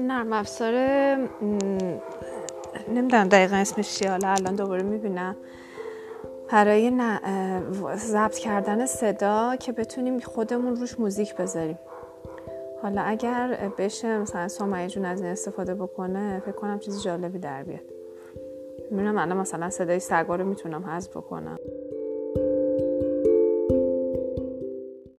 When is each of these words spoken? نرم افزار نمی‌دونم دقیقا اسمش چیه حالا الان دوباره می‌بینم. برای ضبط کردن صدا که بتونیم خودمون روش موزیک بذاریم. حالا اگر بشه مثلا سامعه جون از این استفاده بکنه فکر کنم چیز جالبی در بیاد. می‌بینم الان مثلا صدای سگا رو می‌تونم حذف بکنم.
نرم 0.00 0.32
افزار 0.32 0.72
نمی‌دونم 2.88 3.28
دقیقا 3.28 3.56
اسمش 3.56 3.98
چیه 3.98 4.10
حالا 4.10 4.28
الان 4.28 4.54
دوباره 4.54 4.82
می‌بینم. 4.82 5.36
برای 6.50 6.92
ضبط 7.96 8.38
کردن 8.38 8.86
صدا 8.86 9.56
که 9.56 9.72
بتونیم 9.72 10.20
خودمون 10.20 10.76
روش 10.76 11.00
موزیک 11.00 11.36
بذاریم. 11.36 11.78
حالا 12.82 13.02
اگر 13.02 13.70
بشه 13.78 14.18
مثلا 14.18 14.48
سامعه 14.48 14.88
جون 14.88 15.04
از 15.04 15.20
این 15.20 15.30
استفاده 15.30 15.74
بکنه 15.74 16.42
فکر 16.46 16.54
کنم 16.54 16.78
چیز 16.78 17.02
جالبی 17.02 17.38
در 17.38 17.62
بیاد. 17.62 17.80
می‌بینم 18.90 19.18
الان 19.18 19.36
مثلا 19.36 19.70
صدای 19.70 20.00
سگا 20.00 20.36
رو 20.36 20.44
می‌تونم 20.44 20.84
حذف 20.84 21.16
بکنم. 21.16 21.58